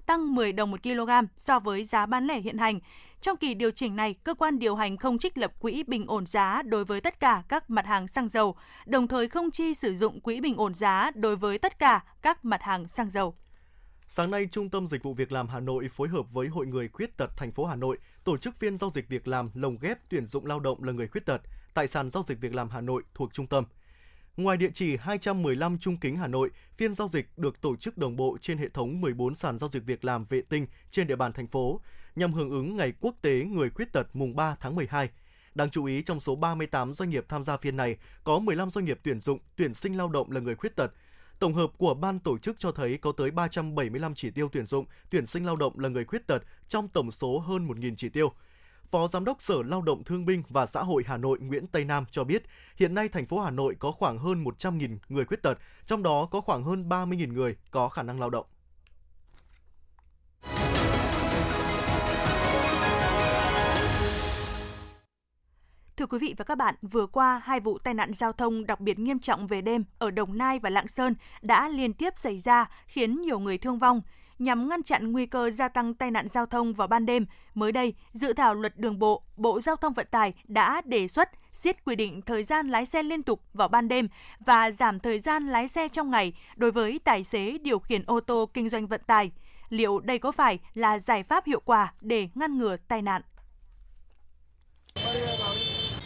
[0.06, 2.80] tăng 10 đồng một kg so với giá bán lẻ hiện hành.
[3.24, 6.26] Trong kỳ điều chỉnh này, cơ quan điều hành không trích lập quỹ bình ổn
[6.26, 8.56] giá đối với tất cả các mặt hàng xăng dầu,
[8.86, 12.46] đồng thời không chi sử dụng quỹ bình ổn giá đối với tất cả các
[12.46, 13.36] mặt hàng xăng dầu.
[14.08, 16.88] Sáng nay, Trung tâm Dịch vụ Việc làm Hà Nội phối hợp với Hội người
[16.88, 19.98] khuyết tật thành phố Hà Nội tổ chức phiên giao dịch việc làm lồng ghép
[20.10, 21.42] tuyển dụng lao động là người khuyết tật
[21.74, 23.66] tại sàn giao dịch việc làm Hà Nội thuộc trung tâm.
[24.38, 28.16] Ngoài địa chỉ 215 Trung Kính Hà Nội, phiên giao dịch được tổ chức đồng
[28.16, 31.34] bộ trên hệ thống 14 sàn giao dịch việc làm vệ tinh trên địa bàn
[31.34, 31.82] thành phố
[32.16, 35.10] nhằm hưởng ứng Ngày Quốc tế Người Khuyết tật mùng 3 tháng 12.
[35.56, 38.86] Đáng chú ý, trong số 38 doanh nghiệp tham gia phiên này, có 15 doanh
[38.86, 40.92] nghiệp tuyển dụng, tuyển sinh lao động là người khuyết tật.
[41.40, 44.86] Tổng hợp của ban tổ chức cho thấy có tới 375 chỉ tiêu tuyển dụng,
[45.10, 48.34] tuyển sinh lao động là người khuyết tật trong tổng số hơn 1.000 chỉ tiêu.
[48.92, 51.86] Phó Giám đốc Sở Lao động Thương binh và Xã hội Hà Nội Nguyễn Tây
[51.86, 52.44] Nam cho biết,
[52.78, 56.28] hiện nay thành phố Hà Nội có khoảng hơn 100.000 người khuyết tật, trong đó
[56.32, 58.46] có khoảng hơn 30.000 người có khả năng lao động.
[65.98, 68.80] Thưa quý vị và các bạn, vừa qua hai vụ tai nạn giao thông đặc
[68.80, 72.40] biệt nghiêm trọng về đêm ở Đồng Nai và Lạng Sơn đã liên tiếp xảy
[72.40, 74.02] ra khiến nhiều người thương vong.
[74.40, 77.72] Nhằm ngăn chặn nguy cơ gia tăng tai nạn giao thông vào ban đêm, mới
[77.72, 81.86] đây, dự thảo luật đường bộ, Bộ Giao thông Vận tải đã đề xuất siết
[81.86, 84.08] quy định thời gian lái xe liên tục vào ban đêm
[84.40, 88.20] và giảm thời gian lái xe trong ngày đối với tài xế điều khiển ô
[88.20, 89.32] tô kinh doanh vận tải.
[89.70, 93.22] Liệu đây có phải là giải pháp hiệu quả để ngăn ngừa tai nạn?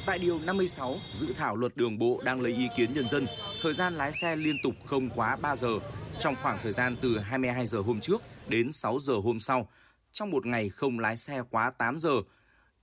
[0.08, 3.28] Tại Điều 56, dự thảo luật đường bộ đang lấy ý kiến nhân dân,
[3.62, 5.80] thời gian lái xe liên tục không quá 3 giờ
[6.20, 9.70] trong khoảng thời gian từ 22 giờ hôm trước đến 6 giờ hôm sau,
[10.12, 12.12] trong một ngày không lái xe quá 8 giờ.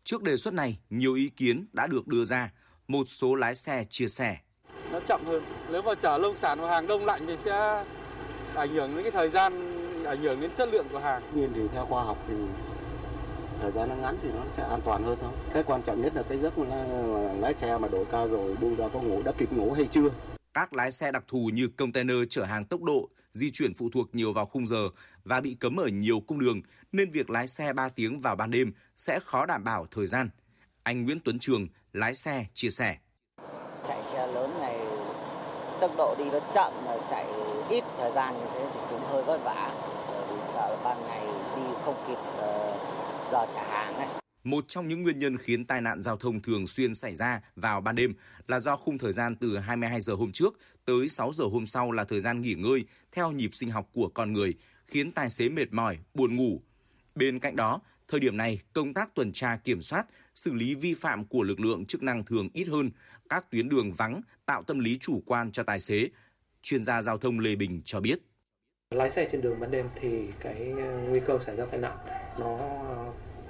[0.05, 2.53] Trước đề xuất này, nhiều ý kiến đã được đưa ra.
[2.89, 4.37] Một số lái xe chia sẻ.
[4.93, 5.43] Nó chậm hơn.
[5.71, 7.85] Nếu mà chở nông sản và hàng đông lạnh thì sẽ
[8.55, 9.53] ảnh hưởng đến cái thời gian,
[10.07, 11.23] ảnh hưởng đến chất lượng của hàng.
[11.35, 12.35] Nhiên thì theo khoa học thì
[13.61, 15.33] thời gian nó ngắn thì nó sẽ an toàn hơn thôi.
[15.55, 16.85] Cái quan trọng nhất là cái giấc mà
[17.41, 20.09] lái xe mà độ cao rồi buông ra có ngủ đã kịp ngủ hay chưa.
[20.55, 24.15] Các lái xe đặc thù như container chở hàng tốc độ, di chuyển phụ thuộc
[24.15, 24.89] nhiều vào khung giờ
[25.25, 26.63] và bị cấm ở nhiều cung đường
[26.93, 30.31] nên việc lái xe 3 tiếng vào ban đêm sẽ khó đảm bảo thời gian.
[30.83, 32.97] Anh Nguyễn Tuấn Trường, lái xe, chia sẻ.
[33.89, 34.79] Chạy xe lớn này
[35.81, 36.73] tốc độ đi nó chậm,
[37.11, 37.27] chạy
[37.71, 39.71] ít thời gian như thế thì cũng hơi vất vả.
[40.31, 42.19] Vì sợ là ban ngày đi không kịp
[43.33, 44.09] giờ trả hàng này.
[44.45, 47.81] Một trong những nguyên nhân khiến tai nạn giao thông thường xuyên xảy ra vào
[47.81, 48.15] ban đêm
[48.49, 51.91] là do khung thời gian từ 22 giờ hôm trước tới 6 giờ hôm sau
[51.93, 54.55] là thời gian nghỉ ngơi theo nhịp sinh học của con người,
[54.87, 56.61] khiến tài xế mệt mỏi, buồn ngủ.
[57.15, 60.95] Bên cạnh đó, thời điểm này công tác tuần tra kiểm soát, xử lý vi
[60.95, 62.91] phạm của lực lượng chức năng thường ít hơn,
[63.29, 66.09] các tuyến đường vắng tạo tâm lý chủ quan cho tài xế.
[66.63, 68.19] Chuyên gia giao thông Lê Bình cho biết.
[68.91, 70.09] Lái xe trên đường ban đêm thì
[70.41, 70.73] cái
[71.09, 71.97] nguy cơ xảy ra tai nạn
[72.39, 72.59] nó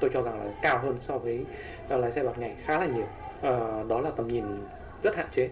[0.01, 1.45] tôi cho rằng là cao hơn so với
[1.89, 3.07] ờ, lái xe bằng ngày khá là nhiều.
[3.43, 4.45] À, đó là tầm nhìn
[5.03, 5.51] rất hạn chế.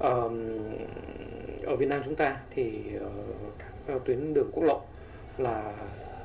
[0.00, 0.10] À,
[1.66, 3.54] ở Việt Nam chúng ta thì uh,
[3.86, 4.80] các tuyến đường quốc lộ
[5.38, 5.72] là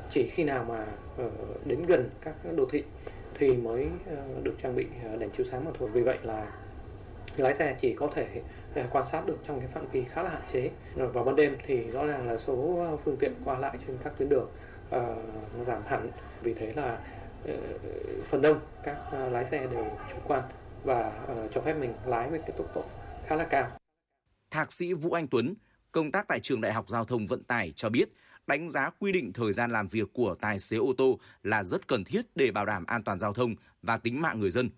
[0.09, 0.85] chỉ khi nào mà
[1.25, 2.83] uh, đến gần các đô thị
[3.39, 4.85] thì mới uh, được trang bị
[5.19, 5.89] đèn chiếu sáng mà thôi.
[5.93, 6.51] Vì vậy là
[7.37, 8.27] lái xe chỉ có thể
[8.91, 10.69] quan sát được trong cái phạm vi khá là hạn chế.
[10.95, 14.29] Vào ban đêm thì rõ ràng là số phương tiện qua lại trên các tuyến
[14.29, 14.49] đường
[14.95, 15.01] uh,
[15.67, 16.09] giảm hẳn.
[16.41, 16.99] Vì thế là
[17.43, 17.49] uh,
[18.29, 20.43] phần đông các uh, lái xe đều chủ quan
[20.83, 22.83] và uh, cho phép mình lái với cái tốc độ
[23.27, 23.71] khá là cao.
[24.51, 25.53] Thạc sĩ Vũ Anh Tuấn,
[25.91, 28.09] công tác tại trường Đại học Giao thông Vận tải cho biết,
[28.47, 31.87] đánh giá quy định thời gian làm việc của tài xế ô tô là rất
[31.87, 34.69] cần thiết để bảo đảm an toàn giao thông và tính mạng người dân.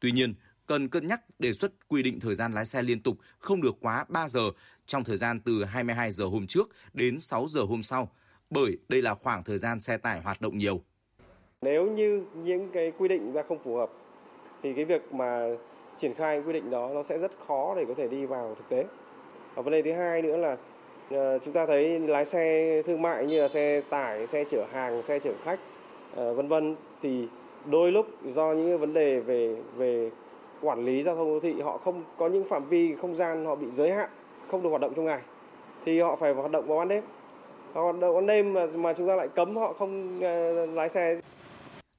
[0.00, 0.34] Tuy nhiên,
[0.66, 3.76] cần cân nhắc đề xuất quy định thời gian lái xe liên tục không được
[3.80, 4.50] quá 3 giờ
[4.86, 8.12] trong thời gian từ 22 giờ hôm trước đến 6 giờ hôm sau,
[8.50, 10.82] bởi đây là khoảng thời gian xe tải hoạt động nhiều.
[11.62, 13.90] Nếu như những cái quy định ra không phù hợp
[14.62, 15.48] thì cái việc mà
[15.98, 18.68] triển khai quy định đó nó sẽ rất khó để có thể đi vào thực
[18.68, 18.84] tế.
[19.54, 20.56] Và vấn đề thứ hai nữa là
[21.10, 25.02] ờ, chúng ta thấy lái xe thương mại như là xe tải, xe chở hàng,
[25.02, 25.58] xe chở khách,
[26.14, 27.28] ờ, vân vân thì
[27.70, 30.10] đôi lúc do những vấn đề về về
[30.62, 33.54] quản lý giao thông đô thị họ không có những phạm vi không gian họ
[33.54, 34.10] bị giới hạn
[34.50, 35.20] không được hoạt động trong ngày
[35.84, 37.04] thì họ phải hoạt động vào ban đêm
[37.74, 41.20] hoạt động ban đêm mà, mà chúng ta lại cấm họ không uh, lái xe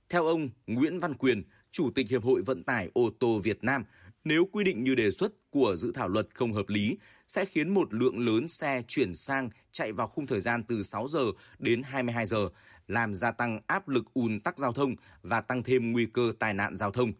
[0.09, 3.83] theo ông Nguyễn Văn Quyền chủ tịch hiệp hội vận tải ô tô Việt Nam
[4.23, 7.69] nếu quy định như đề xuất của dự thảo luật không hợp lý sẽ khiến
[7.69, 11.25] một lượng lớn xe chuyển sang chạy vào khung thời gian từ 6 giờ
[11.59, 12.49] đến 22 giờ,
[12.87, 16.53] làm gia tăng áp lực ùn tắc giao thông và tăng thêm nguy cơ tai
[16.53, 17.13] nạn giao thông.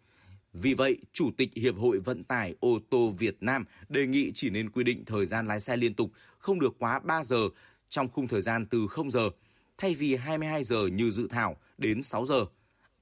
[0.53, 4.49] Vì vậy, Chủ tịch Hiệp hội Vận tải ô tô Việt Nam đề nghị chỉ
[4.49, 7.49] nên quy định thời gian lái xe liên tục không được quá 3 giờ
[7.89, 9.29] trong khung thời gian từ 0 giờ,
[9.77, 12.45] thay vì 22 giờ như dự thảo đến 6 giờ.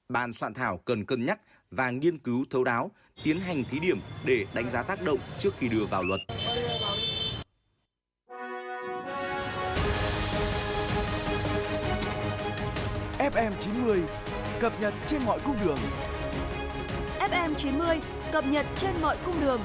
[0.10, 1.40] Ban soạn thảo cần cân nhắc
[1.72, 2.92] và nghiên cứu thấu đáo,
[3.24, 6.22] tiến hành thí điểm để đánh giá tác động trước khi đưa vào luật.
[13.20, 14.02] FM90
[14.60, 15.78] cập nhật trên mọi cung đường.
[17.20, 18.00] FM 90
[18.32, 19.62] cập nhật trên mọi cung đường.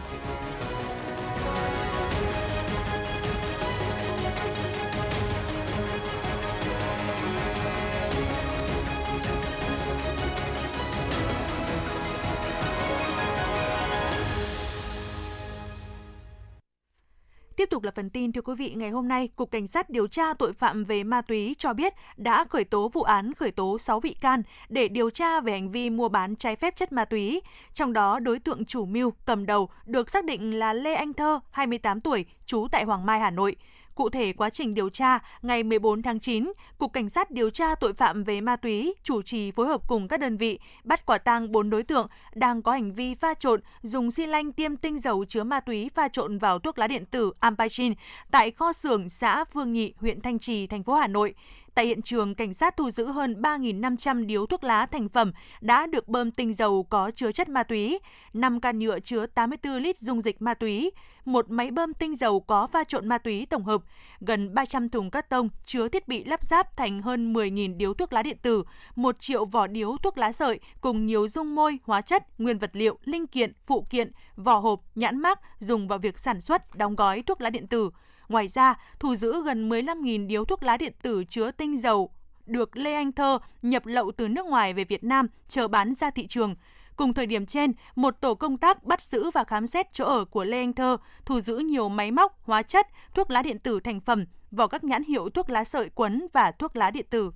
[17.61, 20.07] Tiếp tục là phần tin thưa quý vị, ngày hôm nay, Cục Cảnh sát điều
[20.07, 23.79] tra tội phạm về ma túy cho biết đã khởi tố vụ án khởi tố
[23.79, 27.05] 6 bị can để điều tra về hành vi mua bán trái phép chất ma
[27.05, 27.41] túy.
[27.75, 31.41] Trong đó, đối tượng chủ mưu cầm đầu được xác định là Lê Anh Thơ,
[31.51, 33.57] 28 tuổi, trú tại Hoàng Mai, Hà Nội.
[34.01, 37.75] Cụ thể quá trình điều tra, ngày 14 tháng 9, Cục Cảnh sát điều tra
[37.75, 41.19] tội phạm về ma túy chủ trì phối hợp cùng các đơn vị bắt quả
[41.19, 44.99] tang 4 đối tượng đang có hành vi pha trộn dùng xi lanh tiêm tinh
[44.99, 47.95] dầu chứa ma túy pha trộn vào thuốc lá điện tử Ampacin
[48.31, 51.35] tại kho xưởng xã Phương Nhị, huyện Thanh Trì, thành phố Hà Nội.
[51.75, 55.87] Tại hiện trường, cảnh sát thu giữ hơn 3.500 điếu thuốc lá thành phẩm đã
[55.87, 57.99] được bơm tinh dầu có chứa chất ma túy,
[58.33, 60.91] 5 can nhựa chứa 84 lít dung dịch ma túy,
[61.25, 63.83] một máy bơm tinh dầu có pha trộn ma túy tổng hợp,
[64.21, 68.13] gần 300 thùng cắt tông chứa thiết bị lắp ráp thành hơn 10.000 điếu thuốc
[68.13, 68.65] lá điện tử,
[68.97, 72.71] 1 triệu vỏ điếu thuốc lá sợi cùng nhiều dung môi, hóa chất, nguyên vật
[72.73, 76.97] liệu, linh kiện, phụ kiện, vỏ hộp, nhãn mác dùng vào việc sản xuất, đóng
[76.97, 77.91] gói thuốc lá điện tử.
[78.31, 82.11] Ngoài ra, thu giữ gần 15.000 điếu thuốc lá điện tử chứa tinh dầu
[82.47, 86.11] được Lê Anh Thơ nhập lậu từ nước ngoài về Việt Nam chờ bán ra
[86.11, 86.55] thị trường.
[86.97, 90.25] Cùng thời điểm trên, một tổ công tác bắt giữ và khám xét chỗ ở
[90.25, 93.81] của Lê Anh Thơ, thu giữ nhiều máy móc, hóa chất, thuốc lá điện tử
[93.81, 97.33] thành phẩm, vào các nhãn hiệu thuốc lá sợi quấn và thuốc lá điện tử.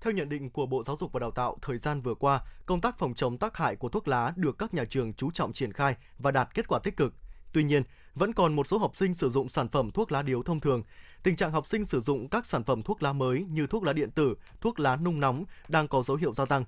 [0.00, 2.80] Theo nhận định của Bộ Giáo dục và Đào tạo, thời gian vừa qua, công
[2.80, 5.72] tác phòng chống tác hại của thuốc lá được các nhà trường chú trọng triển
[5.72, 7.14] khai và đạt kết quả tích cực.
[7.52, 7.82] Tuy nhiên,
[8.18, 10.82] vẫn còn một số học sinh sử dụng sản phẩm thuốc lá điếu thông thường.
[11.22, 13.92] Tình trạng học sinh sử dụng các sản phẩm thuốc lá mới như thuốc lá
[13.92, 16.64] điện tử, thuốc lá nung nóng đang có dấu hiệu gia tăng.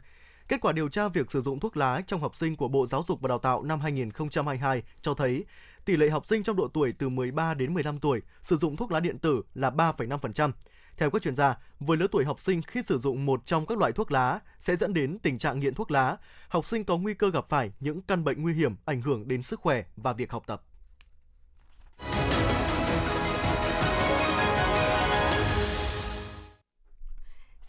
[0.48, 3.04] Kết quả điều tra việc sử dụng thuốc lá trong học sinh của Bộ Giáo
[3.08, 5.44] dục và Đào tạo năm 2022 cho thấy
[5.84, 8.92] tỷ lệ học sinh trong độ tuổi từ 13 đến 15 tuổi sử dụng thuốc
[8.92, 10.52] lá điện tử là 3,5%.
[10.96, 13.78] Theo các chuyên gia, với lứa tuổi học sinh khi sử dụng một trong các
[13.78, 16.16] loại thuốc lá sẽ dẫn đến tình trạng nghiện thuốc lá.
[16.48, 19.42] Học sinh có nguy cơ gặp phải những căn bệnh nguy hiểm ảnh hưởng đến
[19.42, 20.62] sức khỏe và việc học tập.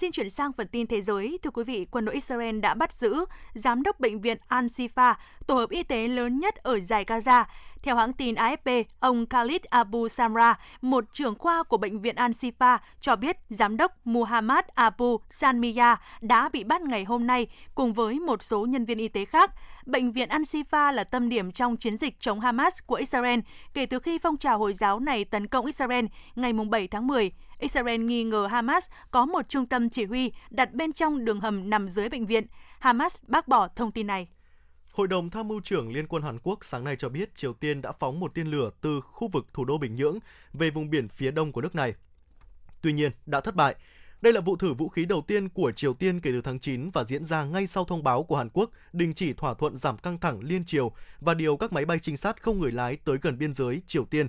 [0.01, 1.39] Xin chuyển sang phần tin thế giới.
[1.43, 5.13] Thưa quý vị, quân đội Israel đã bắt giữ giám đốc bệnh viện Al-Shifa,
[5.47, 7.43] tổ hợp y tế lớn nhất ở giải Gaza.
[7.83, 12.77] Theo hãng tin AFP, ông Khalid Abu Samra, một trưởng khoa của bệnh viện Al-Shifa,
[12.99, 18.19] cho biết giám đốc Muhammad Abu Sanmiya đã bị bắt ngày hôm nay cùng với
[18.19, 19.51] một số nhân viên y tế khác.
[19.85, 23.39] Bệnh viện Al-Shifa là tâm điểm trong chiến dịch chống Hamas của Israel
[23.73, 27.31] kể từ khi phong trào Hồi giáo này tấn công Israel ngày 7 tháng 10.
[27.61, 31.69] Israel nghi ngờ Hamas có một trung tâm chỉ huy đặt bên trong đường hầm
[31.69, 32.45] nằm dưới bệnh viện.
[32.79, 34.27] Hamas bác bỏ thông tin này.
[34.91, 37.81] Hội đồng Tham mưu trưởng Liên quân Hàn Quốc sáng nay cho biết Triều Tiên
[37.81, 40.17] đã phóng một tên lửa từ khu vực thủ đô Bình Nhưỡng
[40.53, 41.93] về vùng biển phía đông của nước này.
[42.81, 43.75] Tuy nhiên, đã thất bại.
[44.21, 46.89] Đây là vụ thử vũ khí đầu tiên của Triều Tiên kể từ tháng 9
[46.89, 49.97] và diễn ra ngay sau thông báo của Hàn Quốc đình chỉ thỏa thuận giảm
[49.97, 53.17] căng thẳng liên triều và điều các máy bay trinh sát không người lái tới
[53.21, 54.27] gần biên giới Triều Tiên.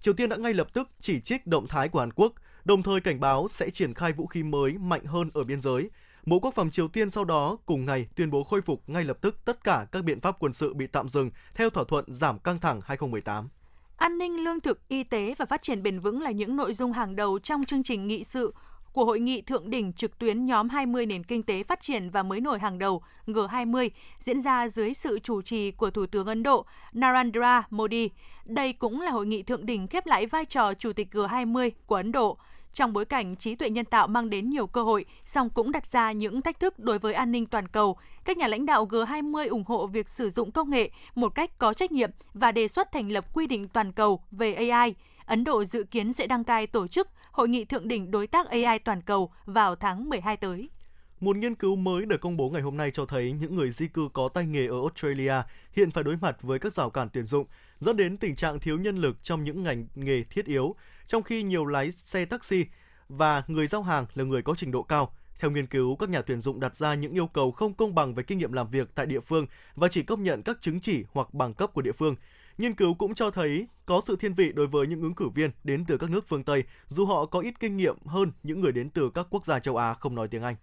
[0.00, 2.32] Triều Tiên đã ngay lập tức chỉ trích động thái của Hàn Quốc,
[2.64, 5.90] đồng thời cảnh báo sẽ triển khai vũ khí mới mạnh hơn ở biên giới.
[6.26, 9.18] Bộ Quốc phòng Triều Tiên sau đó cùng ngày tuyên bố khôi phục ngay lập
[9.20, 12.38] tức tất cả các biện pháp quân sự bị tạm dừng theo thỏa thuận giảm
[12.38, 13.48] căng thẳng 2018.
[13.96, 16.92] An ninh lương thực, y tế và phát triển bền vững là những nội dung
[16.92, 18.54] hàng đầu trong chương trình nghị sự
[18.92, 22.22] của hội nghị thượng đỉnh trực tuyến nhóm 20 nền kinh tế phát triển và
[22.22, 26.42] mới nổi hàng đầu G20 diễn ra dưới sự chủ trì của Thủ tướng Ấn
[26.42, 28.10] Độ Narendra Modi.
[28.44, 31.94] Đây cũng là hội nghị thượng đỉnh khép lại vai trò chủ tịch G20 của
[31.94, 32.38] Ấn Độ.
[32.74, 35.86] Trong bối cảnh trí tuệ nhân tạo mang đến nhiều cơ hội, song cũng đặt
[35.86, 39.50] ra những thách thức đối với an ninh toàn cầu, các nhà lãnh đạo G20
[39.50, 42.92] ủng hộ việc sử dụng công nghệ một cách có trách nhiệm và đề xuất
[42.92, 44.94] thành lập quy định toàn cầu về AI.
[45.24, 48.48] Ấn Độ dự kiến sẽ đăng cai tổ chức Hội nghị Thượng đỉnh Đối tác
[48.48, 50.68] AI toàn cầu vào tháng 12 tới.
[51.20, 53.88] Một nghiên cứu mới được công bố ngày hôm nay cho thấy những người di
[53.88, 55.34] cư có tay nghề ở Australia
[55.72, 57.46] hiện phải đối mặt với các rào cản tuyển dụng,
[57.80, 60.74] dẫn đến tình trạng thiếu nhân lực trong những ngành nghề thiết yếu,
[61.10, 62.66] trong khi nhiều lái xe taxi
[63.08, 65.14] và người giao hàng là người có trình độ cao.
[65.38, 68.14] Theo nghiên cứu, các nhà tuyển dụng đặt ra những yêu cầu không công bằng
[68.14, 71.04] về kinh nghiệm làm việc tại địa phương và chỉ công nhận các chứng chỉ
[71.12, 72.16] hoặc bằng cấp của địa phương.
[72.58, 75.50] Nghiên cứu cũng cho thấy có sự thiên vị đối với những ứng cử viên
[75.64, 78.72] đến từ các nước phương Tây, dù họ có ít kinh nghiệm hơn những người
[78.72, 80.56] đến từ các quốc gia châu Á không nói tiếng Anh.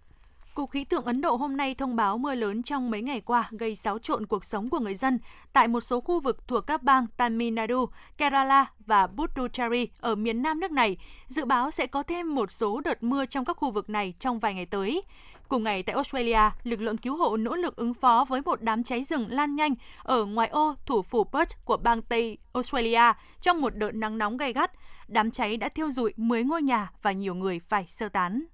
[0.58, 3.48] Cục Khí tượng Ấn Độ hôm nay thông báo mưa lớn trong mấy ngày qua
[3.50, 5.18] gây xáo trộn cuộc sống của người dân
[5.52, 10.42] tại một số khu vực thuộc các bang Tamil Nadu, Kerala và Puducherry ở miền
[10.42, 10.96] nam nước này.
[11.28, 14.38] Dự báo sẽ có thêm một số đợt mưa trong các khu vực này trong
[14.38, 15.02] vài ngày tới.
[15.48, 18.84] Cùng ngày tại Australia, lực lượng cứu hộ nỗ lực ứng phó với một đám
[18.84, 23.60] cháy rừng lan nhanh ở ngoài ô thủ phủ Perth của bang Tây Australia trong
[23.60, 24.72] một đợt nắng nóng gay gắt.
[25.08, 28.44] Đám cháy đã thiêu rụi 10 ngôi nhà và nhiều người phải sơ tán.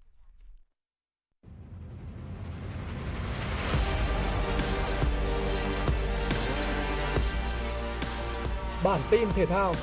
[8.85, 9.75] Bản tin thể thao.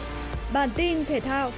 [0.53, 1.51] Bản tin thể thao.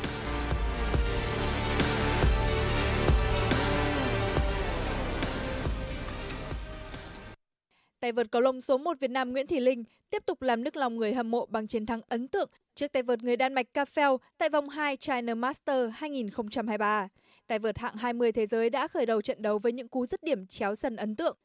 [8.00, 10.76] Tay vợt cầu lông số 1 Việt Nam Nguyễn Thị Linh tiếp tục làm nức
[10.76, 13.68] lòng người hâm mộ bằng chiến thắng ấn tượng trước tay vợt người Đan Mạch
[13.74, 17.08] Kafel tại vòng 2 China Master 2023.
[17.48, 20.24] Tay vợt hạng 20 thế giới đã khởi đầu trận đấu với những cú dứt
[20.24, 21.38] điểm chéo sân ấn tượng.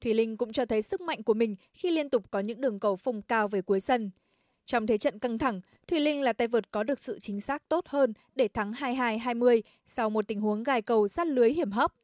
[0.00, 2.80] Thủy Linh cũng cho thấy sức mạnh của mình khi liên tục có những đường
[2.80, 4.10] cầu phùng cao về cuối sân.
[4.66, 7.68] Trong thế trận căng thẳng, Thùy Linh là tay vợt có được sự chính xác
[7.68, 11.94] tốt hơn để thắng 22-20 sau một tình huống gài cầu sát lưới hiểm hóc.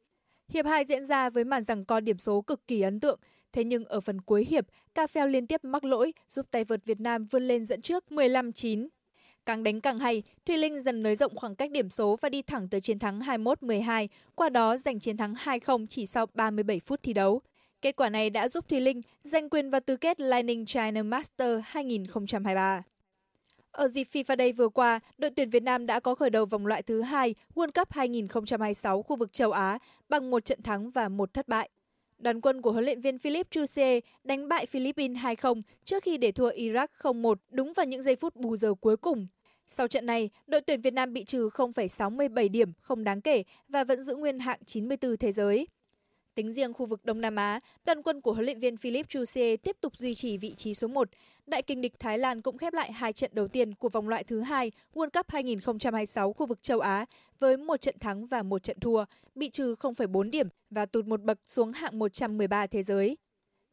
[0.49, 3.19] Hiệp 2 diễn ra với màn rằng co điểm số cực kỳ ấn tượng,
[3.53, 6.85] thế nhưng ở phần cuối hiệp, Ca Pheo liên tiếp mắc lỗi giúp tay vợt
[6.85, 8.87] Việt Nam vươn lên dẫn trước 15-9.
[9.45, 12.41] Càng đánh càng hay, Thùy Linh dần nới rộng khoảng cách điểm số và đi
[12.41, 17.03] thẳng tới chiến thắng 21-12, qua đó giành chiến thắng 2-0 chỉ sau 37 phút
[17.03, 17.41] thi đấu.
[17.81, 21.59] Kết quả này đã giúp Thùy Linh giành quyền vào tứ kết Lightning China Master
[21.63, 22.83] 2023.
[23.71, 26.67] Ở dịp FIFA Day vừa qua, đội tuyển Việt Nam đã có khởi đầu vòng
[26.67, 31.09] loại thứ hai World Cup 2026 khu vực châu Á bằng một trận thắng và
[31.09, 31.69] một thất bại.
[32.17, 36.31] Đoàn quân của huấn luyện viên Philip Chuse đánh bại Philippines 2-0 trước khi để
[36.31, 39.27] thua Iraq 0-1 đúng vào những giây phút bù giờ cuối cùng.
[39.67, 43.83] Sau trận này, đội tuyển Việt Nam bị trừ 0,67 điểm không đáng kể và
[43.83, 45.67] vẫn giữ nguyên hạng 94 thế giới.
[46.35, 49.57] Tính riêng khu vực Đông Nam Á, đoàn quân của huấn luyện viên Philip Chuse
[49.57, 51.09] tiếp tục duy trì vị trí số 1.
[51.45, 54.23] Đại kình địch Thái Lan cũng khép lại hai trận đầu tiên của vòng loại
[54.23, 57.05] thứ hai World Cup 2026 khu vực châu Á
[57.39, 61.21] với một trận thắng và một trận thua, bị trừ 0,4 điểm và tụt một
[61.21, 63.17] bậc xuống hạng 113 thế giới.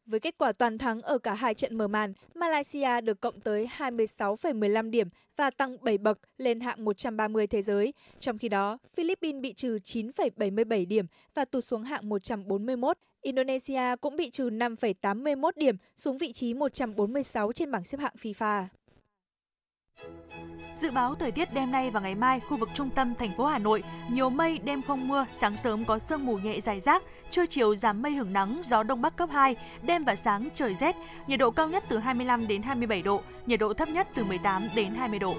[0.09, 3.69] Với kết quả toàn thắng ở cả hai trận mở màn, Malaysia được cộng tới
[3.77, 7.93] 26,15 điểm và tăng 7 bậc lên hạng 130 thế giới.
[8.19, 12.97] Trong khi đó, Philippines bị trừ 9,77 điểm và tụt xuống hạng 141.
[13.21, 18.63] Indonesia cũng bị trừ 5,81 điểm xuống vị trí 146 trên bảng xếp hạng FIFA.
[20.81, 23.45] Dự báo thời tiết đêm nay và ngày mai, khu vực trung tâm thành phố
[23.45, 27.03] Hà Nội nhiều mây, đêm không mưa, sáng sớm có sương mù nhẹ dài rác,
[27.31, 30.75] trưa chiều giảm mây hưởng nắng, gió đông bắc cấp 2, đêm và sáng trời
[30.75, 30.95] rét,
[31.27, 34.69] nhiệt độ cao nhất từ 25 đến 27 độ, nhiệt độ thấp nhất từ 18
[34.75, 35.35] đến 20 độ.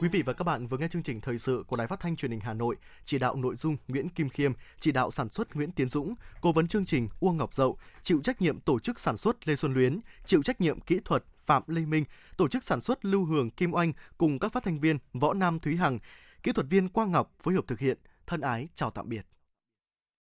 [0.00, 2.16] Quý vị và các bạn vừa nghe chương trình thời sự của Đài Phát thanh
[2.16, 5.56] Truyền hình Hà Nội, chỉ đạo nội dung Nguyễn Kim Khiêm, chỉ đạo sản xuất
[5.56, 9.00] Nguyễn Tiến Dũng, cố vấn chương trình Uông Ngọc Dậu, chịu trách nhiệm tổ chức
[9.00, 12.04] sản xuất Lê Xuân Luyến, chịu trách nhiệm kỹ thuật Phạm Lê Minh,
[12.36, 15.58] tổ chức sản xuất Lưu Hường Kim Oanh cùng các phát thanh viên Võ Nam
[15.58, 15.98] Thúy Hằng,
[16.42, 17.98] kỹ thuật viên Quang Ngọc phối hợp thực hiện.
[18.26, 19.26] Thân ái chào tạm biệt.